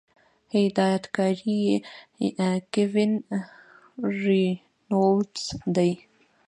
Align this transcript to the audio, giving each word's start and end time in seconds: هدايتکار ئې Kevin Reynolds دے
هدايتکار 0.53 1.35
ئې 1.49 2.49
Kevin 2.73 3.11
Reynolds 4.23 5.45
دے 5.75 5.89